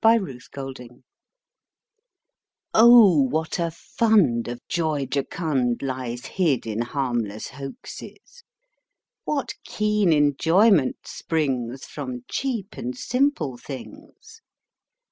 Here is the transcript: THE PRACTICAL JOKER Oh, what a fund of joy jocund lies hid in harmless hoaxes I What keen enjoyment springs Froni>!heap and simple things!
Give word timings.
THE 0.03 0.17
PRACTICAL 0.19 0.73
JOKER 0.73 0.95
Oh, 2.73 3.21
what 3.21 3.59
a 3.59 3.69
fund 3.69 4.47
of 4.47 4.59
joy 4.67 5.05
jocund 5.05 5.83
lies 5.83 6.25
hid 6.25 6.65
in 6.65 6.81
harmless 6.81 7.49
hoaxes 7.49 8.41
I 8.41 8.41
What 9.25 9.53
keen 9.63 10.11
enjoyment 10.11 11.05
springs 11.05 11.83
Froni>!heap 11.83 12.75
and 12.79 12.97
simple 12.97 13.57
things! 13.57 14.41